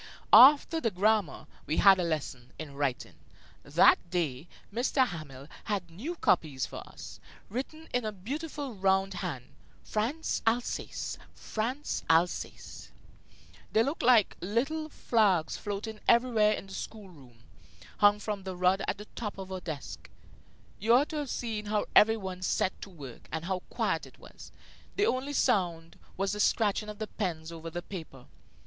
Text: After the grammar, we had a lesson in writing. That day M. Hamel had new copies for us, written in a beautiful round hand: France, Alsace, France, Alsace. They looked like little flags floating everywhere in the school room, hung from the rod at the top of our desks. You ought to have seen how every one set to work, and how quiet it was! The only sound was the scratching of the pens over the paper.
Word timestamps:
After 0.33 0.81
the 0.81 0.89
grammar, 0.89 1.45
we 1.67 1.77
had 1.77 1.99
a 1.99 2.03
lesson 2.03 2.53
in 2.57 2.73
writing. 2.73 3.13
That 3.61 3.99
day 4.09 4.47
M. 4.75 4.83
Hamel 4.95 5.47
had 5.65 5.91
new 5.91 6.15
copies 6.15 6.65
for 6.65 6.77
us, 6.77 7.19
written 7.51 7.87
in 7.93 8.03
a 8.03 8.11
beautiful 8.11 8.73
round 8.73 9.13
hand: 9.13 9.53
France, 9.83 10.41
Alsace, 10.47 11.19
France, 11.35 12.03
Alsace. 12.09 12.89
They 13.71 13.83
looked 13.83 14.01
like 14.01 14.35
little 14.41 14.89
flags 14.89 15.55
floating 15.55 15.99
everywhere 16.07 16.53
in 16.53 16.65
the 16.65 16.73
school 16.73 17.11
room, 17.11 17.43
hung 17.97 18.17
from 18.17 18.41
the 18.41 18.55
rod 18.55 18.81
at 18.87 18.97
the 18.97 19.05
top 19.13 19.37
of 19.37 19.51
our 19.51 19.59
desks. 19.61 20.09
You 20.79 20.95
ought 20.95 21.09
to 21.09 21.17
have 21.17 21.29
seen 21.29 21.67
how 21.67 21.85
every 21.95 22.17
one 22.17 22.41
set 22.41 22.73
to 22.81 22.89
work, 22.89 23.27
and 23.31 23.45
how 23.45 23.59
quiet 23.69 24.07
it 24.07 24.17
was! 24.17 24.51
The 24.95 25.05
only 25.05 25.33
sound 25.33 25.99
was 26.17 26.31
the 26.33 26.39
scratching 26.39 26.89
of 26.89 26.97
the 26.97 27.05
pens 27.05 27.51
over 27.51 27.69
the 27.69 27.83
paper. 27.83 28.25